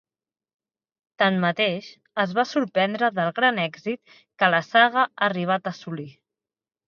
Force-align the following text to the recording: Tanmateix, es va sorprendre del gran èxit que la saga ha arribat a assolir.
Tanmateix, 1.23 1.89
es 2.23 2.33
va 2.39 2.45
sorprendre 2.51 3.11
del 3.19 3.29
gran 3.41 3.61
èxit 3.65 4.15
que 4.43 4.49
la 4.55 4.63
saga 4.69 5.03
ha 5.05 5.27
arribat 5.27 5.69
a 5.69 5.75
assolir. 5.77 6.09